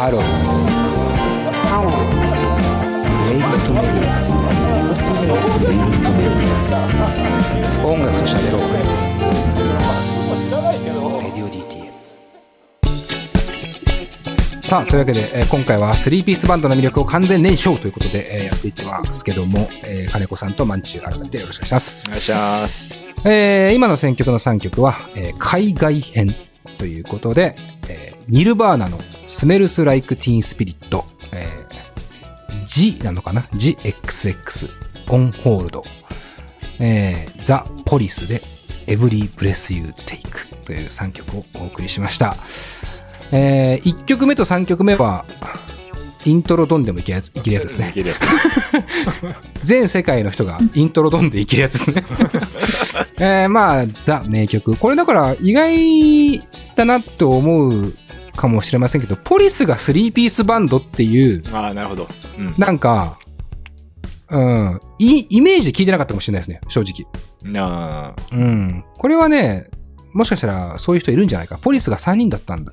[0.00, 0.22] ハロー
[1.68, 2.16] ハロープ
[3.28, 4.16] レイリストメディア
[5.58, 8.72] プレイリストメディア音楽と喋ろう
[11.22, 11.92] レディオ DTM
[14.62, 22.06] さあというわけで、えー今回は3ピースバンドの魅力を完全燃焼ということで、えーやっていってますけども、えー金子さんとマンチュ改めてよろしくお願いします。
[22.08, 22.94] お願いします。
[23.26, 26.34] えー今の選曲の3曲は、えー海外編
[26.78, 27.54] ということで、
[27.86, 34.68] えーニルバーナのスメルス・ライク・ティーン・スピリット、えー、G なのかな ?GXX、
[35.08, 35.84] オン・ホールド、
[36.78, 38.42] えー、ザ・ポリスで
[38.86, 42.36] Every Breath You Take という3曲をお送りしました。
[43.32, 45.24] えー、1曲目と3曲目は、
[46.24, 47.92] イントロドンでもいけるやつ、いけるやつですねい。
[47.92, 48.20] けるやつ。
[49.64, 52.04] 全世界の人がイントロドンでいけるやつですね。
[53.16, 54.76] えー、まあ、ザ名曲。
[54.76, 57.94] これだから意外だなと思う
[58.40, 62.08] かもしれませんけど、ポリスが3ピースバンドっていう、ああ、なるほど。
[62.38, 62.54] うん。
[62.56, 63.18] なんか、
[64.30, 67.52] うん、いイメージで聞いてなかったかもしれないですね、正直。
[67.52, 68.16] なあ。
[68.32, 68.84] うん。
[68.96, 69.68] これはね、
[70.14, 71.58] もしかしたらそういう人いるんじゃないか。
[71.58, 72.72] ポリスが3人だったんだ。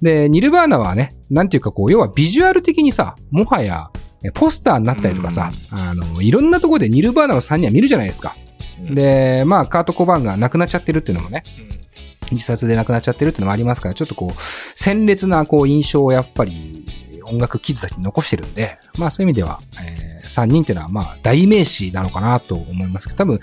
[0.00, 3.90] で、ニルバーナはね、なんていうかこう、要はビジュアル的にさ、もはや、
[4.22, 8.36] えポスターになったりとかさ、あの、いろんなところでニルバーナの3人は見るじゃないですか。
[8.80, 11.85] うん、で、まあ、カート・コバーンが亡くなっちゃってるっていうのもね、うん
[12.32, 14.34] 自殺で亡くなっちゃってるっていうのもありますから、ちょっとこう、
[14.74, 16.86] 鮮烈なこう印象をやっぱり
[17.24, 23.40] 音楽キッズたちに残してるんで、まあそういう意味では、えー、3人っていうのはまあ代名詞なのかなと思いますけど、多分、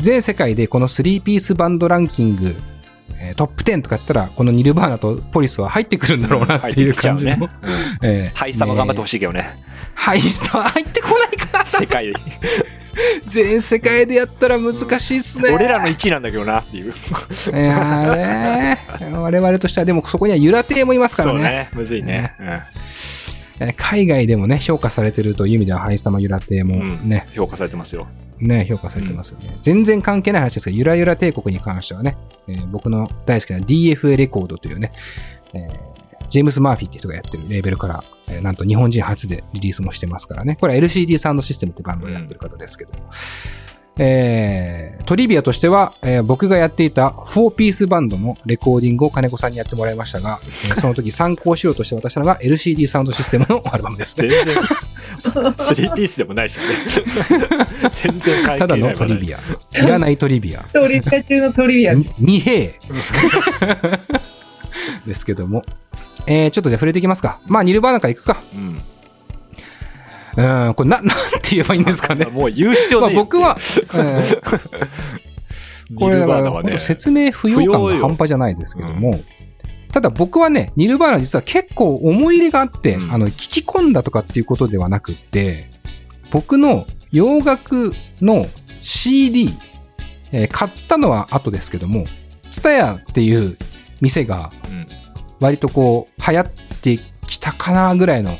[0.00, 2.56] 全世界でこの3ピースバンドランキング、
[3.18, 7.30] えートップ10とかやったら、このニルバーナとポリスは入ってくるんだろうなっていう感じも。
[7.32, 7.98] 入ってきちゃうね。
[8.02, 9.20] うん えーハイスタも頑張ってほしい。
[9.20, 9.56] けどね。
[9.94, 12.14] ハイスタは入ってこないかな世界で。
[13.26, 15.50] 全世界でやったら難しいっすね。
[15.50, 16.84] 俺らの1位なんだけどなっていう。
[16.86, 18.78] いやーね
[19.12, 21.38] 我々としては、でもそこにはユラ亭もいますからね。
[21.38, 21.70] そうね。
[21.74, 22.32] むずいね。
[22.40, 22.60] えー
[23.78, 27.08] 海外でもね、評価されてるという意味では、ハイスタマユラ亭もうん。
[27.08, 28.06] ね、評価されてますよ。
[28.38, 29.56] ね、評価されてますよね。
[29.62, 32.18] 全然関係ない話ですが、ゆらゆら帝国に関してはね、
[32.48, 34.92] えー僕の大好きな DFA レコードというね、
[35.54, 35.95] えー
[36.28, 40.56] ジェームス・マーフィーっていう人がやってるレーベルから、えーなんと日本人初でリリースもしてますからね。
[40.60, 42.92] これは LCD サウンドシステムってバンドをやってる方ですけど。
[43.98, 54.28] えートリビアとしては、えー僕がやっていた4ピースバンドのレコーディングを金子さんにやってもらいましたが、 えーその時参考資料として渡したのが LCD サウンドシステムのアルバムですね。
[54.28, 54.54] 全然、
[55.58, 56.64] スリーピースでもないしね。
[57.92, 58.92] 全然関係ただない。
[58.92, 59.38] のトリビア。
[59.38, 60.66] いらないトリビア。
[60.72, 61.94] トリビア中のトリビア。
[61.94, 62.74] に二兵
[65.06, 65.62] ですけども。
[66.26, 67.40] えー、ちょっとじゃあ触れていきますか。
[67.46, 68.42] まあ、ニルバーナから行くか。
[68.54, 68.82] うん。
[70.36, 71.08] うん、これな、 なん
[71.42, 72.26] て言えばいいんですかね。
[72.26, 74.88] もう言う必要まあないよ僕は、えー
[75.94, 79.20] これだから、本当説明不要感が半端じゃないですけども、
[79.92, 85.70] ただ僕はね、ニルバーナ実は結構思い入れがあって、うんあの、聞き込んだとかっていうことではなくって、
[86.32, 88.46] 僕の洋楽の
[88.82, 89.54] CD、
[90.32, 92.06] えー買ったのは後ですけども、
[92.50, 93.56] ツタヤっていう
[94.00, 95.05] 店がうん
[95.40, 96.52] 割とこう流行っ
[96.82, 98.38] てきたかなぐらいの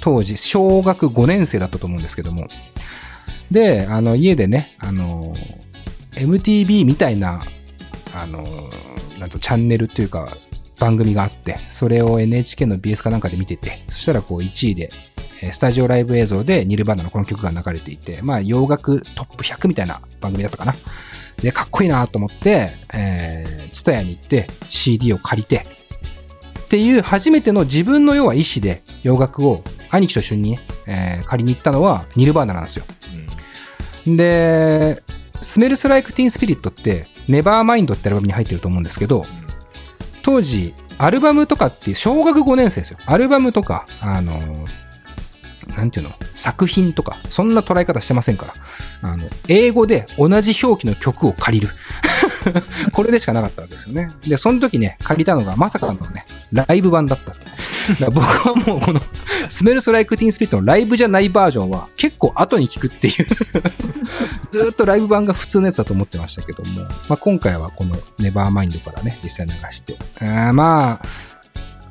[0.00, 2.48] 当時、小学5年生だったと思うんですけども。
[3.50, 5.34] で、あの、家でね、あの、
[6.12, 7.44] MTV みたいな、
[8.14, 8.44] あの、
[9.18, 10.36] なんとチャンネルっていうか、
[10.78, 14.90] 番組があって、それを NHK の BS かなんかで見てて、そしたらこう1位で、
[15.52, 20.74] スタジオライブ映像でニルバーナのこの曲が流れていて、まあ洋楽トップ100みたいな番組だったかな。
[21.38, 25.73] で、かっこいいなと思って、えー、ツタヤに行って CD を借りて、
[26.64, 32.84] っていう初めての自分の要は意思で洋楽を兄貴と一緒にね、えー借りに行ったのはニルバーナなんですよ。
[34.06, 35.02] で、
[35.40, 39.24] スメルス・ライク・ティーン・スピリットって、ネバーマインドってアルバムに入ってると思うんですけど、
[40.22, 42.98] 当時、アルバムとかっていう、小学5年生ですよ。
[43.06, 44.66] アルバムとか、あの、
[45.74, 46.14] なんていうの？
[46.34, 48.54] 作品とか、そんな捉え方してませんから。
[49.10, 51.74] あの、英語で同じ表記の曲を借りる。
[52.92, 54.10] これでしかなかったわけですよね。
[54.26, 57.44] で、その時ね、借りたのがまさかのね、ライブ版だったって。
[58.00, 59.00] だ僕はもうこの、
[59.48, 63.26] スメルス・ライク・ティン・スピットのライブじゃないバージョンは結構後に聞くっていう
[64.50, 69.98] ずっとライブ版が普通のやつだと思ってましたけども、まあ、今回はこのネバーマインドからね、実際流して。
[70.20, 71.06] あまあ、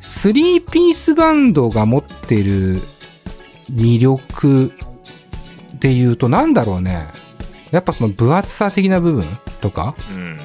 [0.02, 2.82] 3ピースバンドが持ってる
[3.72, 4.72] 魅力
[5.80, 7.08] で言うとなんだろうね。
[7.72, 10.40] やっぱその分厚さ的な部分とか、うん。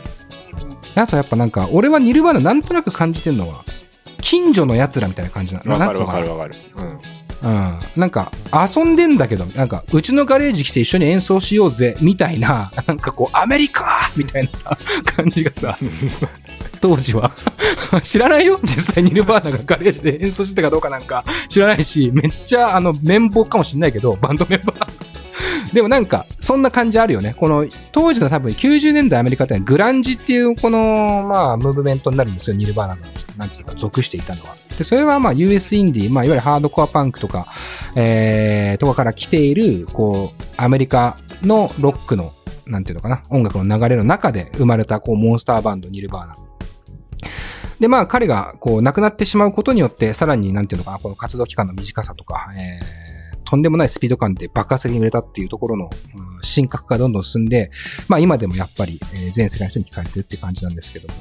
[0.94, 3.64] あとやっぱなんか、俺はニルバーナなんとなく感じてるのは、
[4.20, 5.72] 近所の奴らみたいな感じなの。
[5.72, 6.54] わかるわかるわかる。
[6.76, 6.98] うん。
[7.40, 7.78] うん。
[7.96, 15.76] なんか、遊んでんだけど、なんか、うちのガレージ来て一緒に演奏しようぜ、みたいな、 なんかこう、アメリカみたいなさ、 感じがさ、
[16.80, 17.32] 当時は。
[18.02, 18.60] 知らないよ？
[18.62, 25.74] 実際にニルバーナがガレージで演奏してたかどうかなんか知らないし、めっちゃあの、綿棒かもしんないけど、バンドメンバー。
[25.74, 27.34] でもなんか、そんな感じあるよね。
[27.34, 32.56] この、当時の多分90年代アメリカってグランジっていうこの、まあ、ムーブメントになるんですよ。
[32.56, 33.02] ニルバーナが、
[33.36, 34.56] なんつうか、属していたのは。
[34.78, 37.48] で、それはまあ、US インディー、まあ、いわゆるハードコアパンクとか、
[37.96, 42.32] えー、とかから来ている、こう、アメリカのロックの、
[42.66, 46.36] なんていうのかな、音楽の流れの中で生まれた、こう、モンスターバンド、ニルバーナ。
[47.78, 53.07] で、まあ、彼が、こう、亡くなってしまうことによって、さらに、なんていうのかな、この活動期間の短さとか、えー、
[53.48, 57.70] とんでもないスピード感で爆発的に売れたっていうところの、うん、進化がどんどん進んで、
[58.06, 61.14] まあ、今でもやっぱり、えー、全世界の人に聞かれてるって感じなんですけども、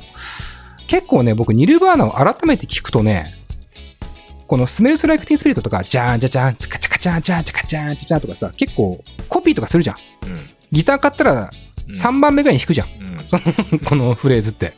[0.88, 3.34] 結構ね、僕、ニルバーナを改めて聞くとね、
[4.46, 9.96] このスメルスライクティンスピリットとか、じゃーんじゃじゃーん、チカチャカチャーン、じゃーん、チャカチャーン、チャンとかさ、結構コピーとかするじゃん。
[10.28, 10.50] うん。
[10.74, 11.50] ギター買ったら
[11.88, 12.90] うん3番目ぐらいに弾くじゃん。
[12.90, 13.80] うん。
[13.88, 14.74] このフレーズって。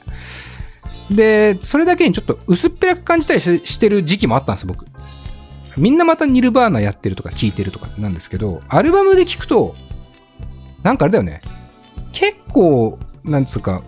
[1.09, 4.85] で、それだけにちょっと薄っぺらく感じたりししてる時期もあったんです、僕。
[5.79, 9.75] みんなまたニルバーナやってるとか聞いてるとかなんですけど、アルバムで聞くと、
[10.83, 11.41] なんかあれだよね。
[12.11, 13.81] 結構、なんつうか、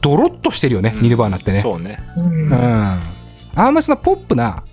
[0.00, 1.60] ドロッとしてるよね、うんニルバーナってね。
[1.60, 2.00] そうね。
[2.16, 2.52] うん。
[2.52, 4.64] あんまりそのポップな、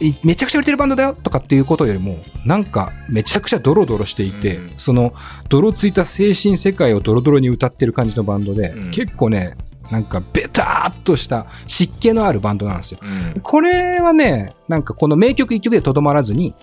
[0.00, 5.14] いめちゃくちゃ売れてるバンドだよとかっていうことよりも、なんかめちゃくちゃドロドロしていて、うんその
[5.48, 9.56] 泥ついた精神世界をドロドロに歌ってる感じのバンドで、うん結構ね、
[9.92, 12.98] なんかベターっとした湿気のあるバンドなんですよ。
[13.34, 13.40] うん。
[13.42, 16.54] これはね、なんかこの名曲一曲でとどまらずに、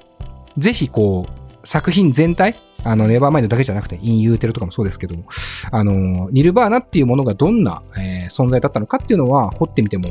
[0.58, 5.26] ぜひこう、作品全体、あの、ネバーマインドだけじゃなくて、インユーテルとかもそうですけども、
[5.70, 10.10] あの、ニルバーナっていうものがどんな、えー存在だったのかっていうのは、掘ってみても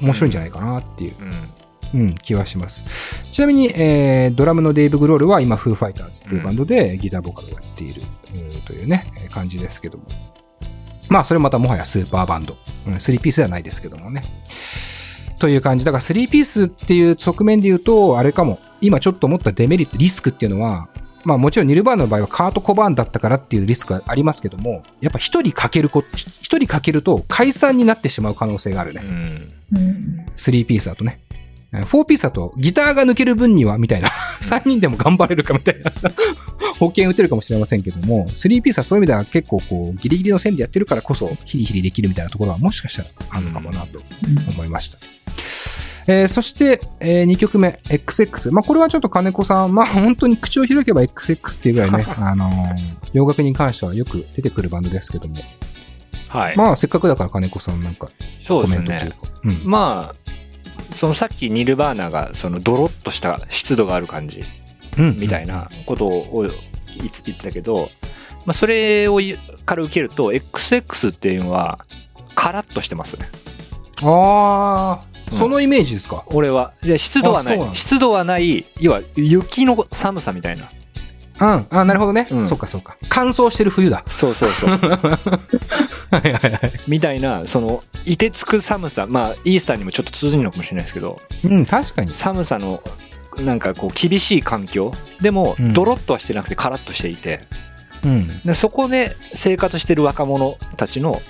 [0.00, 1.14] 面白いんじゃないかなっていう、
[1.94, 2.00] うん。
[2.00, 2.82] うん、気はします。
[3.30, 8.02] ちなみに、えードラムのデイブ・グロールは今、フーファイターズっていうバンドでギターボーカルをやっている、
[8.34, 10.04] うんというね、えー感じですけども。
[11.10, 12.56] まあ、それまたもはやスーパーバンド。
[12.86, 14.24] うん、3ピースではないですけどもね。
[15.38, 15.84] という感じ。
[15.84, 18.58] だから3ピースっていう側面で言うと、あれかも。
[18.80, 20.88] 今ちょっと思ったデメリット、リスクっていうのは、
[21.24, 29.02] まあもちろんニルバーナの場合はカート・コバーンだったからっていうリスクがありますけども、やっぱ一人かけるこ、一人かけると解散になってしまう可能性があるね。
[29.04, 29.48] うん。
[29.76, 31.20] うん3ピースだとね。
[31.72, 34.08] えー4ピースだとギターが抜ける分にはみたいな、
[34.42, 36.10] 3人でも頑張れるかみたいなさ、
[36.78, 44.00] 保険打てるかもしれませんけども、3ピースはそういう意味では結構こう、ギリギリの線でやってるからこそ、ヒリヒリできるみたいなところはもしかしたらあるのかもなと
[44.48, 44.98] 思いました。
[46.06, 48.50] えーそして、え2曲目、XX。
[48.50, 55.36] まあ、これはちょっと金子さん、まあ、本当に口を開けば XX っていうぐらいね、 あのー洋楽に関してはよく出てくるバンドですけども、
[56.28, 56.56] はい。
[56.56, 58.08] まあ、せっかくだから金子さんなんか
[58.38, 59.28] そうですコメントというねか。。
[59.44, 59.62] うん。
[59.64, 60.30] まあ、
[60.94, 64.44] そのさっきニルバーナがそのドロッとした湿度がある感じ
[64.98, 65.16] うん。
[65.18, 67.90] みたいなことを言ってたけど、
[68.44, 69.20] まあ、それを
[69.64, 71.86] から受けると XX っていうのは
[72.34, 73.18] カラッとしてます。
[73.18, 73.26] ね
[74.02, 75.38] ああ、うん。
[75.38, 76.24] そのイメージですか？
[76.28, 76.72] 俺は。
[76.82, 77.76] で湿度はない。
[77.76, 78.66] 湿度はない。
[78.78, 80.70] 要は雪の寒さみたいな
[81.40, 81.66] うん。
[81.70, 82.26] あなるほどね。
[82.30, 82.96] うんそうかそうか。
[83.08, 84.04] 乾燥してる冬だ。
[84.08, 84.78] そうそうそう は
[86.24, 86.58] いはいはい。
[86.86, 92.14] みたいなその凍てつく寒さまあイースターにもちょっと通じるのかもしれないですけどうん、確かに。
[92.14, 92.82] 寒さの
[93.38, 97.46] なんかこう厳しい環境でもうんドロッとはしてなくてカラッとしていて、
[98.04, 98.40] うん。
[98.44, 101.20] でそこで生活してる若者たちの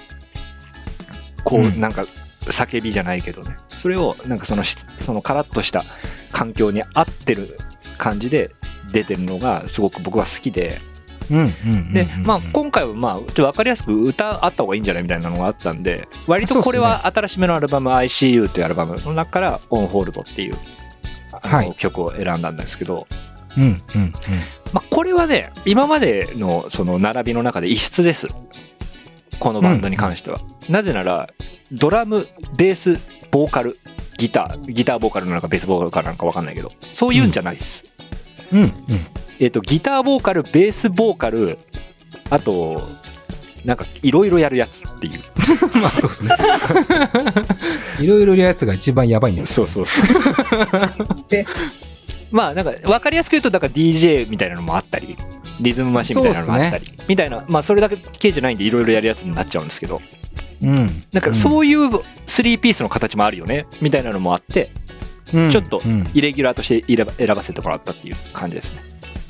[1.45, 2.07] こう、うんなんか
[2.47, 5.85] 叫びじゃないけどねそれをなんかそのしそのカラッとした
[6.33, 7.59] 環境に合ってる
[7.99, 8.51] 感じで
[8.93, 10.81] 出てるのがすごく僕は好きで
[11.31, 11.39] うん。
[11.39, 11.93] うん。
[11.93, 20.55] で、うんまあ、今回はまあちょっと分かりやすく歌あった方がいいんじゃないみたいなのがあったんで割とこれは新しめのアルバム「ICU」というアルバムの中から「オンホールド」っていう
[21.33, 23.07] あの、はい曲を選んだんですけど、
[23.57, 23.63] うん。
[23.63, 23.81] うん。
[23.95, 24.13] うん。
[24.73, 28.29] まあ、これはね今までのその並びの中で異質です
[29.39, 31.31] このバンドに関しては、なぜなら
[31.73, 32.99] ドラムベース
[33.31, 33.79] ボーカル
[34.19, 37.85] ギターギターボーカルなのかベースボーカルなのか分かんないけどそういうんじゃないです、
[38.53, 38.61] うん。
[38.61, 39.07] うん。
[39.39, 41.59] えっ、とギターボーカルベースボーカル
[42.31, 42.83] あと
[43.65, 45.23] なんかいろいろやるやつっていう
[45.81, 46.31] まあ、そうですね。
[48.01, 49.55] いろいろやるやつが一番やばいんです。
[49.55, 50.05] そうそうそう
[51.29, 51.47] で
[52.31, 55.17] まあなんか分かりやすく言うとだから DJ みたいなのもあったり
[55.61, 60.01] リズムマシンみたいなのもあったり、みたいなまあそれだけじゃないんでいろいろやるやつになっちゃうんですけど
[60.63, 60.91] うん。
[61.13, 64.71] なんかそういう3ピースの形もあるよねみたいなのもあって
[65.33, 66.09] うんちょっとうん。
[66.15, 68.83] イレギュラーとして選ば選ばせてもらったっていう感じですね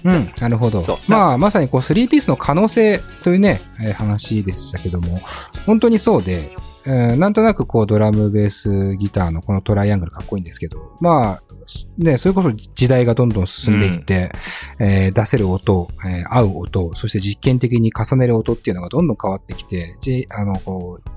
[0.05, 0.33] うん。
[0.41, 0.83] なるほど。
[1.09, 5.21] まあ、まさにこう、3ピースの可能性というね、えー話でしたけども、
[5.67, 6.51] 本当にそうで、
[6.87, 11.43] えーなんとなくこうドラム、ベース、ギターのこのトライアングルかっこいいんですけど、まあ、
[11.99, 14.33] ね、それこそ時代がどんどん進んでいって、
[14.79, 21.10] えー出せる音、えー合う音、そして実験的に重ねる音っていうのがどんどん変わってきて、J、あの、こう、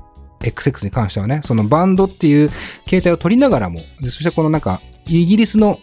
[0.44, 2.52] XX に関してはね、そのバンドっていう
[2.86, 5.80] 形態を取りながらも、でそしてこのなんか、イギリスの、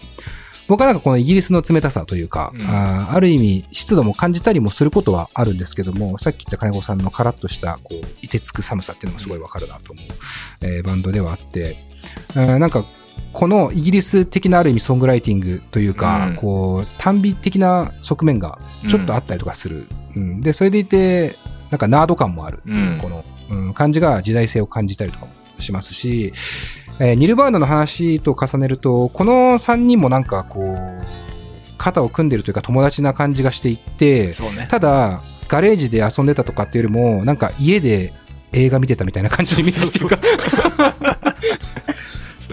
[0.69, 2.63] 僕はなんかこのイギリスの冷たさというか、うん。
[2.63, 10.07] あーある意味湿度も感じたりもすることはあるんですけども、さっき言った金子さんのカラッとした、こう、いてつく寒さっていうのもすごいわかるなと思う、
[10.61, 11.85] えーバンドではあって、
[12.37, 12.85] うんなんか、
[13.33, 16.37] このイギリス的なある意味ソングライティングというか、うん。
[16.37, 19.89] こう、単美的な側面がちょっとあったりとかする。
[20.17, 20.41] うん。
[20.41, 21.37] で、それでいて、
[21.71, 26.33] なんかナード感もあるっていう、うんこの、うん感じが時代性を感じたりとかもしますし、
[26.99, 31.21] えーニルバーナの話と重ねると、この3人もなんかこう、
[31.79, 34.67] 肩を組んでるというか友達な感じがしていて、そうね。
[34.71, 38.13] ただ、ガレージで遊んでたとかっていうよりも、なんか家で
[38.53, 40.19] 映画見てたみたいな感じのイメージっていうか、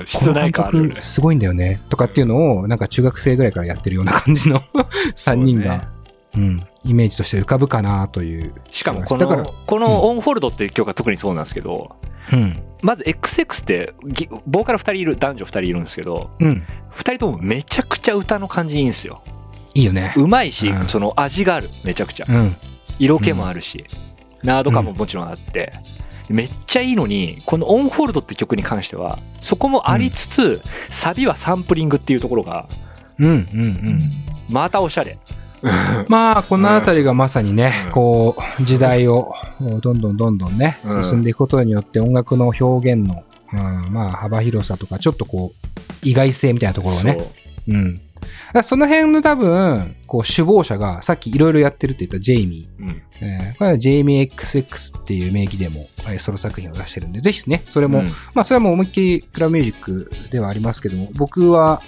[0.05, 0.95] 室内感ある。
[1.01, 1.81] すごいんだよね。
[1.89, 4.61] とかっていうのを、なんか中学生ぐらいからやってるような感じの
[5.15, 5.89] 3人が、
[6.35, 8.53] うん、イメージとして浮かぶかなという。
[8.71, 11.95] しかもこの、このオンホールドっていう曲は特にそうなんですけど、
[12.31, 12.63] うん。
[12.81, 16.63] まず XX ってギボーカル2人いる、男女2人いるんですけど、うん。
[16.93, 19.21] 2人ともめちゃくちゃ歌の感じいいんですよ。
[19.73, 20.13] いいよね。
[20.15, 22.25] うまいしう、んその味がある、めちゃくちゃ。
[22.27, 22.55] うん。
[22.99, 23.85] 色気もあるし、
[24.43, 25.73] ナード感ももちろんあって、
[26.29, 32.67] めっちゃいいのに、このオンホールドって曲に関しては、そこもありつつ、サビはサンプリングっていうところが、
[33.19, 33.27] うん。
[33.27, 33.35] うん。
[33.35, 34.11] うん。
[34.49, 35.17] またおしゃれ。
[36.07, 39.33] まあ、このあたりがまさにね、うんこう、時代を
[39.81, 43.23] どんどんどんどんね、うん進んでいくことによって音楽の表現の、
[43.53, 45.67] うんまあ、幅広さとか、ちょっとこう、
[46.03, 48.01] 意外性みたいなところをね、そううん。
[48.63, 52.87] その辺の多分、こう、首謀者が、さっきいろいろやってるって言ったジェイミうん。
[52.89, 53.01] ー。
[53.21, 61.81] えーこれはジェイミー XX っていう名義でも、えーソロ作品を出してるんで、ぜひね、それも、うんまあ、それはもう思いっきりクラブミュージックではありますけども、僕は、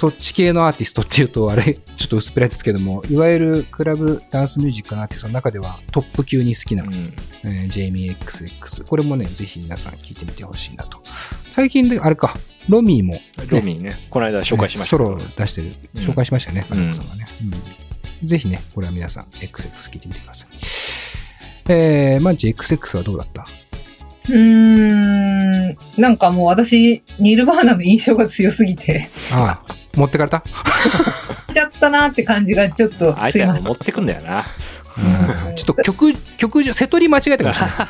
[0.00, 7.12] そっち系のアーティストっていうと、あれ、 ちょっと薄っぺらいですけども、いわゆるクラブダンスミュージックのアーティストの中ではトップ級に好きな、うん
[7.44, 8.84] えージェイミー XX。
[8.84, 11.02] これもね、ぜひ皆さん聞いてみてほしいなと。
[11.50, 12.34] 最近で、あれか、
[12.68, 14.96] ロミーも、ロミーね、この間紹介しました。
[14.96, 15.72] ソロ出してる。
[15.94, 20.48] うん紹介しましたよね、うん金子さんがね、うんぜひね、これは皆さん、XX 聞いてみてください。
[21.68, 23.46] えー、マンチ XX はどうだった？
[24.30, 25.78] うーん。
[26.00, 30.42] なんかもう私、ニルバーナの印象が強すぎて、ああ、持ってかれた？
[31.52, 33.62] ちゃったなって感じがちょっとあいすいません。
[33.62, 34.46] つら持ってくんだよな。
[35.48, 37.86] うんちょっと曲、曲じゃ、瀬戸り間違えたかもしれない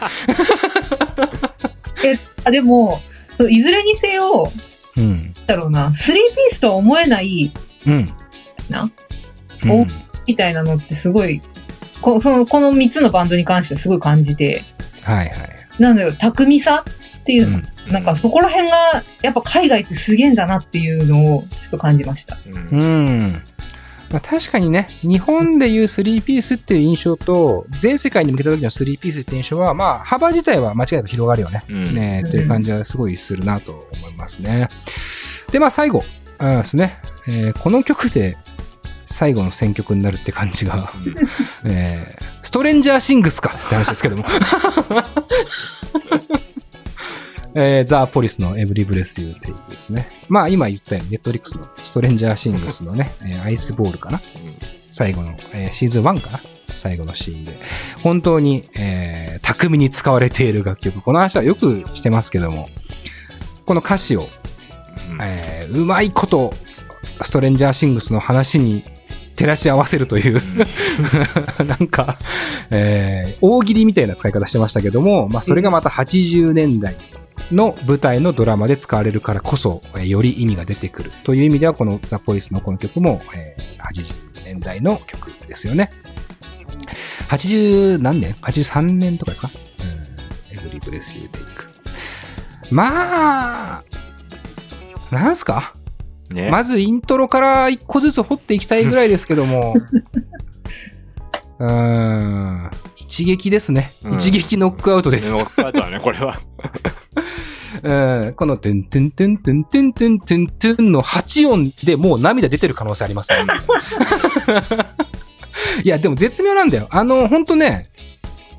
[1.96, 2.06] です。
[2.06, 3.00] え、あ、でも、
[3.48, 4.50] いずれにせよ、
[4.96, 5.34] うん。
[5.46, 7.52] だろうな、スリーピースとは思えない
[7.86, 8.12] うん。
[8.68, 8.90] な？
[9.64, 9.86] うんお
[10.26, 11.42] みたいなのってすごい、
[12.00, 14.64] こそのこの3つのバンドに関してすごい感じて、
[15.02, 15.59] はいはい。
[15.80, 16.84] なんだろう、巧みさ
[17.20, 18.76] っていうの、うんなんかそこら辺が、
[19.22, 22.38] やっぱ海外ってすげえんだなっていうのをちょっと感じました。
[22.46, 23.42] うんうん。
[24.10, 31.64] まあ、確かにね、日本でいう3ピースっていう印象と、全世界に向けた時の3ピースっていう印象は、まあ、幅自体は間違いなく広がるよね。
[31.68, 34.68] うんねという感じはすごいするなと思いますね。
[35.50, 36.04] で、まあ、最後、
[36.38, 38.36] あですね、えーこの曲で
[39.10, 40.92] 最後の選曲になるって感じが、
[41.64, 44.24] えーストレンジャーシングスかって話ですけども。
[47.54, 50.08] えーザ・ポリスの Every Breath You Take ですね。
[50.28, 54.20] まあ今言ったように、ネットフリックスのストレンジャーシングスのね、えーアイスボールかな
[54.88, 56.40] 最後の、えーシーズン1かな
[56.74, 57.60] 最後のシーンで。
[58.02, 61.00] 本当に、えー巧みに使われている楽曲。
[61.02, 62.68] この話はよくしてますけども、
[63.66, 64.28] この歌詞を、
[65.10, 66.54] うんえーうまいこと、
[67.22, 68.84] ストレンジャーシングスの話に
[69.40, 70.42] 照らし合わせるという、
[71.64, 72.18] なんか、
[72.70, 76.94] えー大喜利みたいな使い方してましたけども、まあそれがまた80年代
[77.50, 85.90] の舞台のドラマで使われるからこそ、えーより意味が出てくるという意味では、このザ・ポリスのこの曲も、えー80年代の曲ですよね。
[87.28, 89.50] 80何年 ?83 年とかですか？
[89.78, 90.58] うん。
[90.58, 91.68] Every Breath You Take。
[92.70, 93.84] まあ、
[95.10, 95.72] なんすか？
[96.34, 96.50] ね。
[96.50, 99.74] まずイントロから一個ずつ掘っていきたいぐらいですけども。
[101.58, 102.70] うーん。
[102.96, 103.92] 一撃ですね。
[104.04, 105.30] うん一撃ノックアウトです。
[105.30, 106.38] ノックアウトだね、 これは。
[107.82, 108.34] うん。
[108.34, 113.38] この、トゥントゥントゥントゥントゥントゥントゥントゥンの8音でもう涙出てる可能性ありますね。
[115.84, 116.88] いや、でも絶妙なんだよ。
[116.90, 117.90] あの、ほんとね、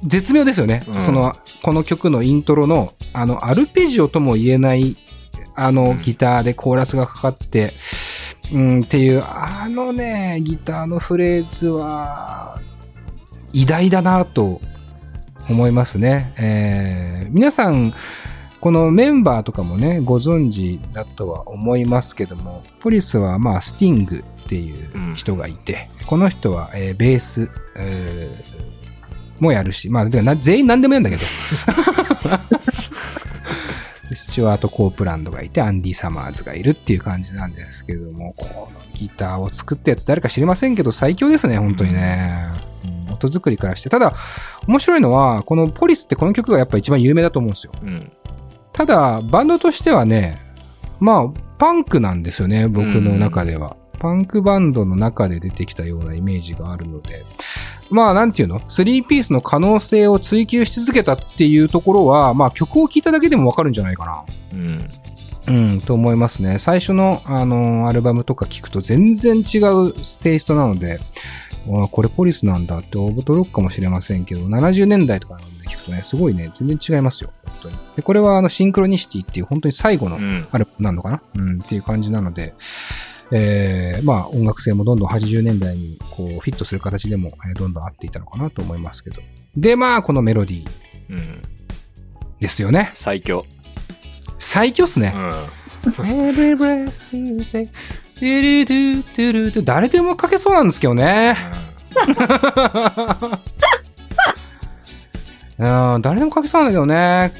[0.03, 0.83] 絶妙ですよね。
[0.87, 4.97] うんその、この曲のイントロの、あの、アルペジオとも言えない、
[5.55, 7.73] あうの、んギターでコーラスがかかって、
[8.51, 12.59] うん、っていう、あのね、ギターのフレーズは、
[13.53, 14.61] 偉大だなと
[15.49, 16.33] 思いますね。
[16.37, 17.93] えー、皆さん、
[18.59, 28.61] このメンバーとかもね、ご存知だとは思いますけども、ポリスはまあ、スティングっていう人がいて、この人は、えーベース、えー
[29.41, 32.60] もやるし、まあ、全員何でもやるんだけど。
[34.31, 42.33] スチュワート・コープランドがいて、アンディ・サマーズがいるっていう感じなんですけども、このギターを作ったやつ誰か知りませんけど、最強ですね、本当にね。
[42.85, 43.89] うん音作りからして。
[43.89, 44.15] ただ、
[44.67, 47.73] 面白いのは、このポリスってこの曲がやっぱ一番有名だと思うんですよ。
[47.83, 48.11] うん。
[48.71, 50.39] ただ、バンドとしてはね、
[50.99, 53.75] まあ、パンクなんですよね、僕の中では。
[54.01, 57.23] パンクバンドの中で出てきたようなイメージがあるので。
[57.91, 58.61] まあ、なんていうの？
[58.67, 64.25] スリーピースの可能性を追求し続けたっていうところは、まあ、曲を聴いただけでもわかるんじゃないかな。
[64.53, 64.89] うん。
[65.47, 66.57] うん、と思いますね。
[66.59, 70.99] 最初の、あのアルバムとか聞くと全然違うテイストなので、
[71.67, 77.31] あこれポリスなんだって驚くかもしれませんけど、70年代とかで聞くとね、すごいね、全然違いますよ。
[77.45, 77.77] 本当に。
[77.97, 80.47] で、これはあの、シンクロニシティっていう本当に最後のうん。
[80.51, 81.21] アルバムなのかな？
[81.35, 82.53] うん、っていう感じなので、
[83.31, 89.21] えー、まあ音楽性もどんどん80年代にこうフィットする形でも、えーどんどん合っていたのかなと思いますけど。
[89.55, 90.69] で、まあこのメロディー
[91.09, 91.41] うん。
[92.39, 92.91] ですよね。
[92.95, 93.45] 最強。
[94.37, 95.17] 最強っすねう。
[95.17, 95.45] ん。
[99.63, 101.35] 誰でも書けそうなんですけどね。
[105.57, 105.61] う
[105.97, 107.31] ん、 誰でも書けそうなんだけどね。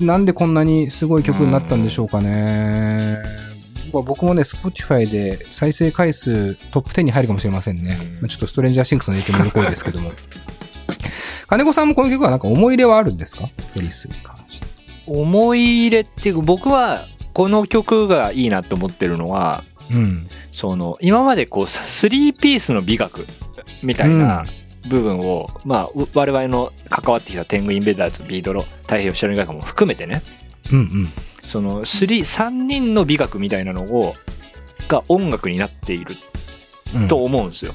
[0.00, 3.18] なんでこんなにすごい曲になったんでしょうかね。
[3.92, 7.98] まあ僕もね、Spotify で再生回数トップ10に入るかもしれませんね。
[8.00, 10.12] うんまあちょっとストレンジャーシンクスの影響も色濃いですけども。
[11.48, 13.48] 金子さんもこの曲はなんか思い入れはあるんですか？
[13.74, 14.66] ポリスに関して。
[15.06, 20.28] 思い入れっていうか、僕はこの曲がいいなと思ってるのは、うん。
[20.52, 23.26] その、今までこう、スリーピースの美学
[23.82, 24.46] みたいな
[24.88, 30.22] 部分を、まあ、う我々の関わってきた天狗インベーダーズ、ビードロ、太平洋シャル学も含めてね、
[30.70, 31.08] うんうん。
[31.50, 34.14] その、スリー、三人の美学みたいなのを、
[34.88, 36.16] が音楽になっている
[36.94, 37.74] うんと思うんですよ。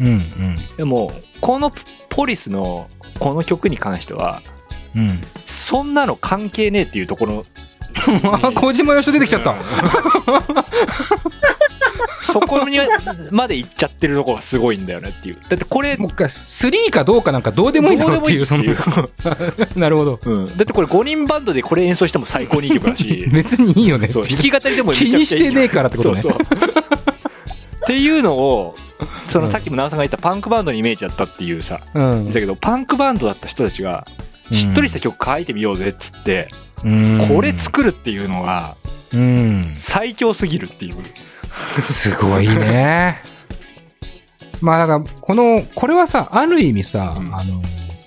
[0.00, 0.58] うんうん。
[0.76, 1.72] でも、この
[2.08, 4.42] ポリスのこの曲に関しては、
[4.96, 5.20] うん。
[5.46, 7.46] そんなの関係ねえっていうところ
[8.42, 9.54] あ、小島よしお出てきちゃった。
[12.24, 12.78] そこに
[13.30, 15.36] まで行っちゃってるところがすごいんだよねっていう。
[15.48, 18.64] だってこれ、もう一回、3かどうかなんかどうでもいいだろうっていう、その
[19.76, 20.20] なるほど。
[20.24, 20.46] うん。
[20.46, 26.40] だってこれ5人バンドでこれ演奏しても最高にいい曲だし、別にいいよねそう、弾き語りでもめちゃくちゃいい気にしてねえからってことねそうそう。
[26.40, 28.74] っていうのを、
[29.26, 32.28] そのさっきも直さんが言ったパンクバンドのイメージだったっていうさ、うん。
[32.28, 34.06] だけどパンクバンドだった人たちが、
[34.50, 36.48] しっとりした曲書いてみようぜっつって、
[36.82, 38.76] うんこれ作るっていうのが
[39.12, 39.72] うん。
[39.76, 40.96] 最強すぎるっていう。
[41.82, 43.22] すごいね。
[44.60, 47.62] まあだから、この、これはさ、ある意味さ、うんあの、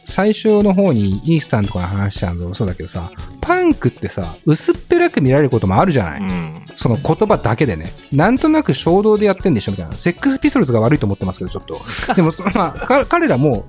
[0.05, 6.65] 最初の方にイースタンとかの話したのもそうだけどさ、パンクってさ、薄っぺらく見られることもあるじゃない、うん。
[6.75, 7.91] その言葉だけでね。
[8.11, 9.97] なんとなく衝動でやってんでしょみたいな。
[9.97, 11.81] セックスピストルズが悪いと思ってますけど、ちょっと。
[12.15, 13.65] でも、まあ、か彼らも、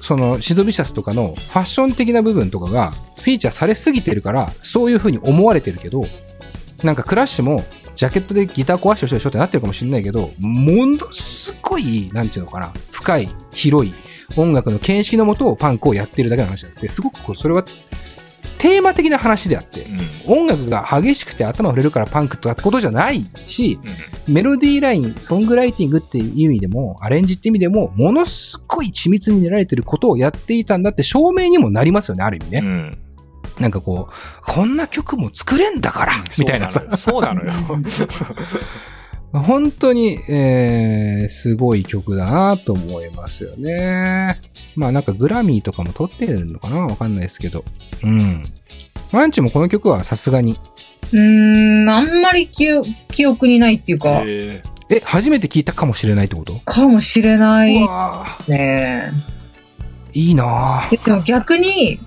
[0.00, 6.04] その、シドビシャスとかのファッション的な部分とかがフィーチャーされすぎてるから、そういう風に思われてるけど、
[6.82, 13.94] なんかクラッシュも、ジャケットでギター壊してる人でしょってなってるかもしれないけど、ものすごい、なんていうのかな、深い、広い
[14.36, 17.64] 音楽の見識のもとをパンクをやってるだけの話であって、すごくこう、それは、
[18.58, 19.86] テーマ的な話であって、
[20.26, 20.44] うん。
[20.44, 32.58] 音楽が激しくて頭触れるからパンクとかってことじゃないし、うんメロディーライン、ソングライティングっていう意味でも、アレンジって意味でも、ものすごい緻密に練られてることをやっていたんだって証明にもなりますよね、ある意味ね。
[32.58, 32.98] うん。
[33.62, 36.82] なんかこう、こんな曲も作れんだから、みたいなさ。
[36.98, 37.52] そうなのよ。
[39.32, 44.42] 本当に、えー、すごい曲だなと思いますよね。
[44.76, 46.80] まあなんかグラミーとかも撮ってるのかな？
[46.86, 47.64] わかんないですけど。
[48.04, 48.52] うん。
[49.10, 50.60] マンチもこの曲はさすがに。
[51.12, 56.60] うーん、あんまり記憶記憶にないっていうか、ええ、初めて聞いたかもしれないってこと？
[56.66, 57.86] かもしれないね。
[59.14, 62.00] ーいいなででも逆に、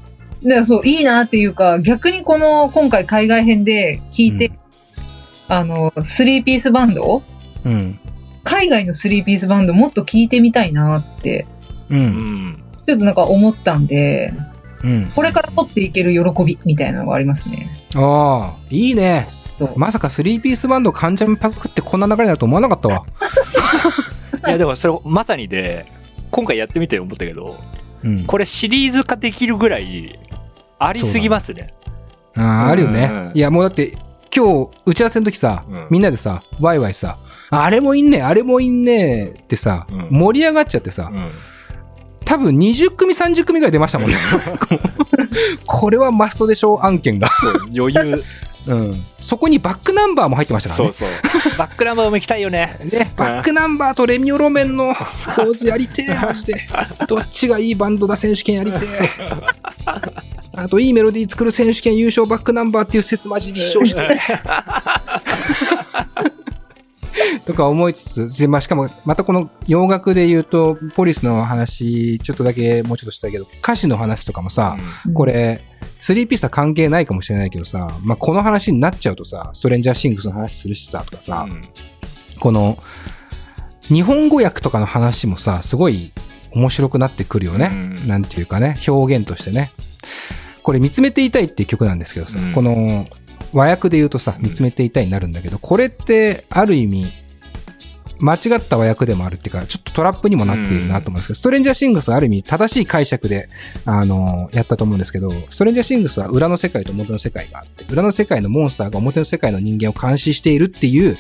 [0.46, 4.60] だからそう、いいなっていうか、逆にこの、今回海外編で聞いて、うん
[5.48, 7.22] あの、スリーピースバンド？
[7.66, 8.00] うん。
[8.44, 11.46] 海外のスリーピースバンドもっと聞いてみたいなって、
[11.90, 11.96] う。
[11.96, 12.64] うんん。
[12.86, 14.34] ちょっとなんか思ったんで、
[14.84, 15.12] うん。
[15.16, 17.70] これから持っていける喜びみたいなのがありますね。
[17.96, 19.28] ああ、いいね。
[19.76, 23.06] まさかスリーピースバンド関ジャムパクってこんな流れになると思わなかったわ。
[24.48, 25.86] いや、でもそれまさにで、
[26.32, 27.60] 今回やってみて思ったけど、
[28.04, 28.24] うん。
[28.26, 30.20] これシリーズ化できるぐらい、
[30.88, 31.74] ありすぎますね。
[32.36, 33.32] ああ、あるよねうん。
[33.34, 33.94] いや、もうだって、
[34.36, 37.18] 今日、打ち合わせの時さ、うんみんなでさ、ワイワイさ、
[37.50, 41.32] あれもいんねあれもいんねってさ、うん盛り上がっちゃってさ、うん。
[42.26, 44.18] 多分20組30組ぐらい出ましたもんね。
[45.66, 47.30] これはマストでしょう案件が。
[47.76, 48.24] 余裕。
[48.68, 49.06] うん。
[49.20, 50.94] そこにバックナンバーも入ってましたからね。
[50.94, 51.10] そう
[51.42, 51.58] そう。
[51.58, 52.80] バックナンバーも行きたいよね。
[52.92, 54.96] ね、バックナンバーとレミオロメンの
[55.36, 56.68] 構図やりてえ、マジで。
[57.08, 59.10] どっちがいいバンドだ選手権やりてえ。
[60.58, 64.20] あと、いいメロディー作る選手権優勝バックナンバーっていう説マジ立証して。
[67.46, 74.78] とか思いつつ、でまあ、しかも、またこの洋楽で言うと、ポリスの話、ちょっとだけもうちょっとしたけど、歌詞の話とかもさ、
[75.14, 75.62] これ、
[76.02, 81.70] スリーピースは関係ないかもしれないけどさ、まあ、この話になっちゃうとさ、ストレンジャーシングスの話するしさ、とかさ、うん
[82.40, 82.78] この、
[83.88, 86.12] 日本語訳とかの話もさ、すごい
[86.52, 87.70] 面白くなってくるよね。
[87.72, 89.72] うんなんていうかね、表現としてね。
[90.66, 92.54] これ、見つめていたいっていう曲なんですけどさ、うん。
[92.54, 93.06] この、
[93.54, 97.14] 和訳で言うとさ、見つめていたいになるんだけど、これって、ある意味、
[98.18, 103.48] 間違った和訳でもあるっていうか、ちょっとトラップにもなっているなと思うんですけど、ストレンジャーシングスはある意味正しい解釈で、
[103.86, 111.20] あの、やったと思うんですけど、ストレンジャーシングスは裏の世界と表の世界があって、裏の世界のモンスターが表の世界の人間を監視しているっていう、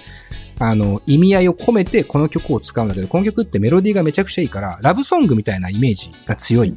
[0.57, 6.73] あの、意味合いを込めてこの曲を使うんだけど、この曲ってメロディーがめちゃくちゃいいから、ラブソングみたいなイメージが強い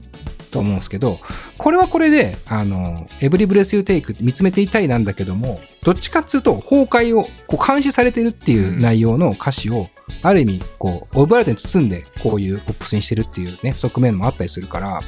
[0.48, 1.20] と思うんですけど、
[1.56, 9.88] これはこれで、あの、エブリブレスユーテイク見つめていたいなんだけども、どっちかっつうと崩壊をこう監視されてるっていう内容の歌詞を、
[10.22, 15.00] ある意味、こう、オブラートに包んで、こういうポップスにしてるっていうね、側面もあったりするから、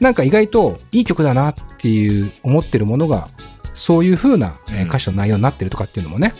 [0.00, 3.28] なんか意外といい曲だなっていう思ってるものが、
[3.72, 6.34] そういう風な歌詞の内容になってるとかっていうのもね、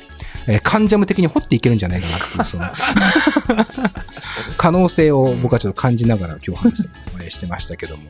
[0.46, 2.66] えーカンジャム的に掘っていけるんじゃないかなっていう、その、
[4.56, 6.88] 可能性を僕はちょっと感じながら今日話して
[7.20, 8.04] えーしてましたけども。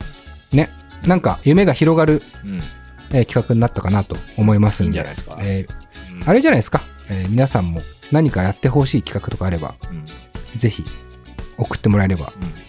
[0.53, 0.71] ね。
[1.07, 2.63] なんか夢が広がる、うん。
[3.13, 4.87] えー企画になったかなと思いますんで。
[4.87, 6.83] いいんじゃないですかえーうんあれじゃないですか。
[7.09, 10.07] えー皆さんも何かやってほしい企画とかあれば、うん
[10.59, 10.85] ぜひ
[11.59, 12.63] 送ってもらえれば、うん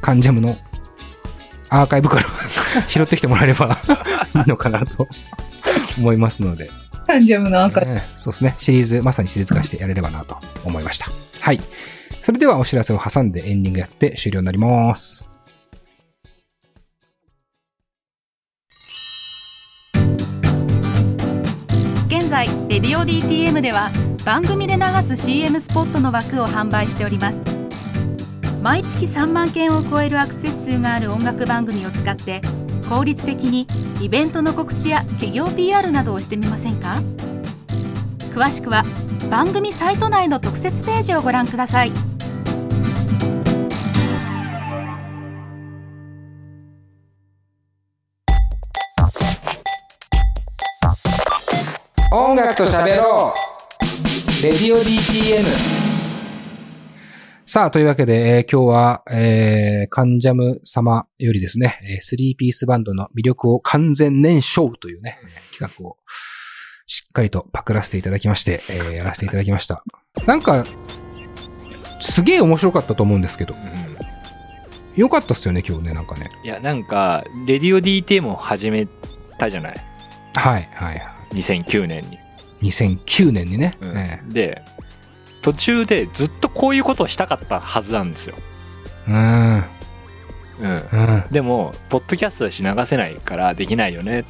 [0.00, 0.56] カンジャムの
[1.70, 2.24] アーカイブから
[2.88, 3.76] 拾ってきてもらえれば
[4.36, 5.08] いいのかなと
[5.98, 6.70] 思いますので、
[7.08, 7.80] タンジャムの赤。
[7.80, 8.54] ええそうですね。
[8.58, 11.06] シリーズ、まさにシリーズ化してやれればなと思いました。
[11.40, 11.60] はい。
[12.20, 15.24] それではお知らせを挟んでエンディングやって終了になります。
[22.08, 23.90] 現在レディオ DTM では
[24.26, 27.40] 番組で流す CM スポットの枠を販売しております
[28.62, 32.42] 毎月3万件を超えるアクセス数がある音楽番組を使って
[32.88, 33.66] 効率的に
[34.00, 37.00] イベントの告知や企業 PR などをしてみませんか？
[38.34, 38.84] 詳しくは
[39.30, 41.92] 番組サイト内の特設ページをご覧ください。
[52.10, 53.34] 音楽と喋ろ
[54.40, 54.42] う。
[54.42, 55.87] レディオ DTM
[57.50, 65.18] さあ、というわけで、えー今日は、えー、カンジャム様よりですね、えー、スリーピースバンドの魅力を完全燃焼というね、
[65.58, 65.96] 企画を
[66.86, 69.82] しっかりとパクらせていただきまして、えーやらせていただきました。
[70.26, 70.62] なんか、
[72.02, 73.54] すげえ面白かったと思うんですけど、
[74.94, 76.28] よかったっすよね、今日ね、なんかね。
[76.44, 78.86] いや、なんか、レディオ DTM を始め
[79.38, 79.74] たじゃない？
[80.34, 81.02] はい、はい。
[81.32, 82.18] 2009年に。
[82.60, 83.74] 2009年にね。
[83.80, 84.62] うんえで、
[85.42, 88.34] 途中でずっとこういうことをしたかったはずなんですよ。
[89.08, 89.64] えうん、
[90.60, 90.74] うん。
[90.74, 91.24] うん。
[91.30, 94.24] でも、ポッドキャストだし流せないからできないよねっ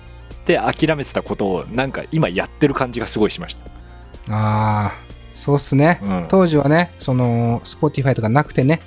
[0.44, 4.34] て諦めてたことを、なんか今やってる感じがすごいしました。
[4.34, 4.92] ああ、
[5.34, 6.00] そうっすね。
[6.02, 6.26] うん。
[6.28, 8.80] 当時はね、その、スポティファイとかなくてね、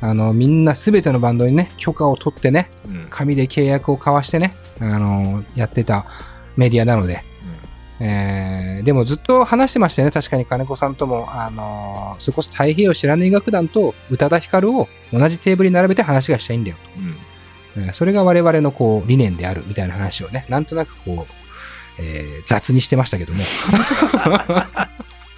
[0.00, 2.96] あの、みんなすべてのバンドにね、許可を取ってね、うん。
[2.96, 3.06] うん。
[3.10, 6.06] 紙で契約を交わしてね、あの、やってた
[6.56, 7.24] メディアなので、
[8.06, 10.12] えー、でもずっと話してましたよね。
[10.12, 17.12] 確かに金子さんとも、あのそれこそ太平洋知らない楽団と宇多田ヒカルを同じテーブルに並べて話がしたいんだようん。
[17.14, 17.18] と。
[17.76, 23.40] えーそれが我々のこう、理念であるみたいな話をね、なんとなくこう、えー雑にしてましたけども、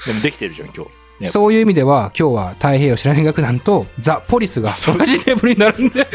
[0.07, 0.91] でもできてるじゃん、今日。
[1.21, 6.07] ねそういう意味では、今日は太平洋知らない楽団とザ・ポリスが同じテーブルに並んで、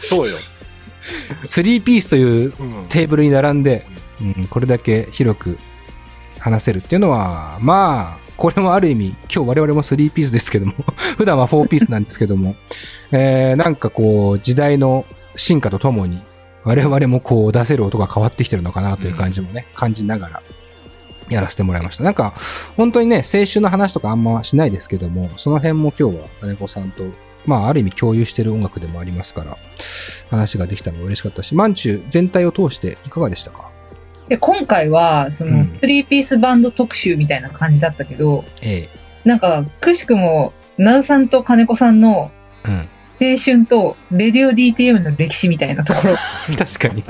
[0.00, 0.38] そうよ。
[1.44, 2.86] 3ピースといううん。
[2.88, 4.02] テーブルに並んで、うん、
[4.50, 5.58] これだけ広く
[6.38, 10.74] 話せるっていうのは、まあ、これもある意味、今日我々も3ピースですけども、
[11.16, 12.56] 普段は4ピースなんですけども、
[13.12, 15.04] えー、なんかこう、時代の
[15.36, 16.20] 進化とともに、
[16.64, 20.42] 我々もこう出せる音が変わってきてるのかなという感じもね、感じながら
[21.28, 22.04] やらせてもらいました。
[22.04, 22.34] なんか、
[22.76, 27.04] 本当にね、青春の話とかあんましないですけども、その辺も今日は金子さんと、
[27.46, 29.58] まあ、ある意味共有してる音楽でもありますから、
[30.30, 33.73] 話ができたのが嬉しかったし、マンチュ全体を通していかがでしたか？
[34.28, 38.88] で、今回は、その、うんスリーピースバンド特集みたいな感じだったけど、え
[39.24, 42.30] なんか、くしくも、ナウさんと金子さんの
[42.64, 42.88] えうん。
[43.20, 46.16] 青春とレディオ DTM の歴史みたいなところ、
[46.56, 47.04] 確かに。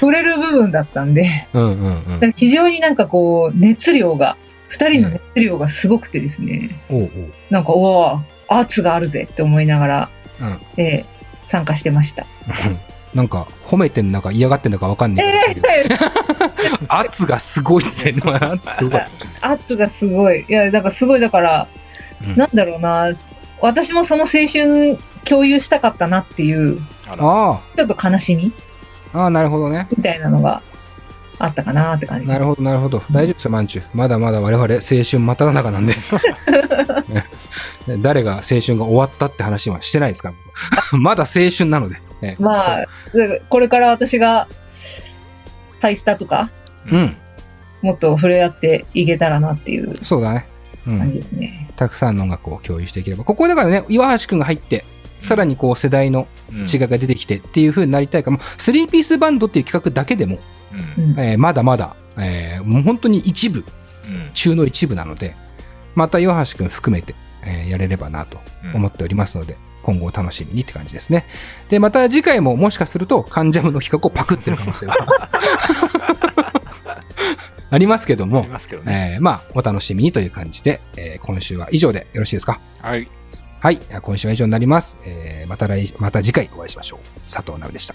[0.00, 4.36] 触れる部分だったんで、うんうんうんだから非常になんかこう、熱量が、
[4.68, 7.10] 二人の熱量がすごくてですね、おうおう。
[7.50, 10.08] なんか、おお圧があるぜって思いながら、
[10.40, 11.12] うんえー
[11.52, 12.24] 参加してました。
[13.14, 15.68] なんか、褒めてんのか嫌がってんのかわかんないけど、
[16.88, 18.14] 圧がすごいっすね。
[18.40, 19.00] 圧すごい。
[19.42, 20.46] 圧がすごい。
[20.48, 21.68] いや、だからすごい、だから、
[22.26, 23.12] うんなんだろうな、
[23.60, 27.16] 私もその青春共有したかったなっていう、あら
[27.76, 28.52] ちょっと悲しみ？
[29.12, 29.86] ああ、なるほどね。
[29.96, 30.62] みたいなのが
[31.38, 32.26] あったかなって感じ。
[32.28, 33.02] なるほど、なるほど。
[33.10, 33.82] 大丈夫ですよ、まんちゅう。
[33.92, 34.78] まだまだ我々青春
[35.18, 35.94] 真っ只中なんで。
[37.08, 37.26] ね
[38.00, 40.28] 誰が青春が終わったって話はしてないですか？
[40.92, 40.98] ら。
[40.98, 41.96] まだ青春なので。
[42.22, 42.84] ねまあ、
[43.48, 44.48] これから私が、
[45.80, 46.50] ハイスタとか、
[46.90, 47.16] うん。
[47.82, 50.46] もっと触れ合っていけたらなっていうそうだね。
[50.86, 50.98] うん。
[50.98, 51.68] 感じですね。
[51.76, 53.24] たくさんの音楽を共有していければ。
[53.24, 54.84] ここだからね、岩橋くんが入って、
[55.20, 60.38] さらにこう世代のうん違いが出てきてっていう風になりたいから、もうスリーピースバンドっていう企画だけでも、
[60.96, 63.62] うんうんえーまだまだ、えーもう本当に一部、う
[64.10, 65.34] ん中の一部なので、
[65.94, 68.38] また岩橋くん含めて、えーやれればなと
[68.74, 71.26] 思っておりますので、今後お楽しみにって感じですね。
[71.68, 74.94] で、また次回ももしかすると、カンジャムの企画をパクってる可能性は
[77.70, 79.12] ありますけどありも、ますけどね。
[79.14, 82.60] えーまあ、お楽しみにという感じで、えー今週は以上でよろしいですか？
[82.80, 83.08] はい。
[83.60, 83.78] はい。
[84.02, 84.98] 今週は以上になります。
[85.04, 87.20] えーまた来、また次回お会いしましょう。
[87.30, 87.94] 佐藤直でした。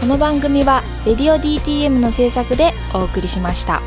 [0.00, 3.80] この番組は「レディオ DTM」の制作でお送りしました。